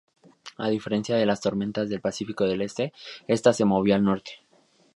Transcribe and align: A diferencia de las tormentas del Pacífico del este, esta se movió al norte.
A 0.57 0.67
diferencia 0.71 1.15
de 1.15 1.27
las 1.27 1.41
tormentas 1.41 1.87
del 1.87 2.01
Pacífico 2.01 2.45
del 2.45 2.63
este, 2.63 2.91
esta 3.27 3.53
se 3.53 3.65
movió 3.65 3.93
al 3.93 4.03
norte. 4.03 4.41